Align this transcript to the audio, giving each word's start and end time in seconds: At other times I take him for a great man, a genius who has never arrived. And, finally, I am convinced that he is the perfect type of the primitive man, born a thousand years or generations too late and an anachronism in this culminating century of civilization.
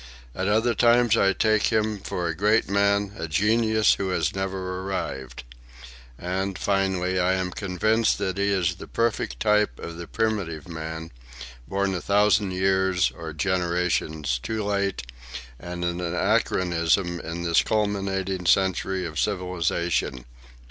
At 0.33 0.47
other 0.47 0.73
times 0.73 1.15
I 1.15 1.31
take 1.31 1.67
him 1.67 1.99
for 1.99 2.27
a 2.27 2.35
great 2.35 2.67
man, 2.67 3.13
a 3.19 3.27
genius 3.27 3.93
who 3.93 4.09
has 4.09 4.33
never 4.33 4.79
arrived. 4.81 5.43
And, 6.17 6.57
finally, 6.57 7.19
I 7.19 7.33
am 7.33 7.51
convinced 7.51 8.17
that 8.17 8.39
he 8.39 8.49
is 8.51 8.73
the 8.77 8.87
perfect 8.87 9.39
type 9.39 9.77
of 9.79 9.97
the 9.97 10.07
primitive 10.07 10.67
man, 10.67 11.11
born 11.67 11.93
a 11.93 12.01
thousand 12.01 12.49
years 12.49 13.11
or 13.15 13.31
generations 13.31 14.39
too 14.41 14.63
late 14.63 15.03
and 15.59 15.85
an 15.85 16.01
anachronism 16.01 17.19
in 17.19 17.43
this 17.43 17.61
culminating 17.61 18.47
century 18.47 19.05
of 19.05 19.19
civilization. 19.19 20.25